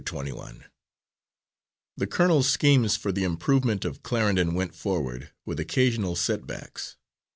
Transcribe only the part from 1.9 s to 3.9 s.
The colonel's schemes for the improvement